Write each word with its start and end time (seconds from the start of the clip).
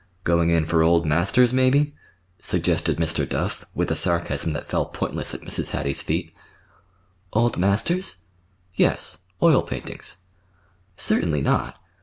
"Going 0.23 0.49
in 0.49 0.65
for 0.65 0.81
old 0.81 1.05
masters, 1.05 1.53
maybe," 1.53 1.93
suggested 2.41 2.97
Mr. 2.97 3.29
Duff, 3.29 3.65
with 3.75 3.91
a 3.91 3.95
sarcasm 3.95 4.49
that 4.53 4.65
fell 4.65 4.87
pointless 4.87 5.35
at 5.35 5.41
Mrs. 5.43 5.69
Hattie's 5.69 6.01
feet. 6.01 6.33
"Old 7.33 7.55
masters?" 7.55 8.15
"Yes—oil 8.73 9.61
paintings." 9.61 10.17
"Certainly 10.97 11.43
not." 11.43 11.77